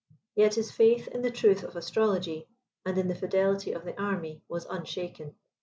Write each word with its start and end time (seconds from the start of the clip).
Yet 0.33 0.55
his 0.55 0.71
faith 0.71 1.07
in 1.09 1.21
the 1.21 1.29
truth 1.29 1.63
of 1.63 1.75
astrology, 1.75 2.47
and 2.83 2.97
in 2.97 3.07
the 3.07 3.13
fidelity 3.13 3.71
of 3.71 3.85
the 3.85 3.95
army 4.01 4.41
was 4.49 4.65
unshaken. 4.65 5.35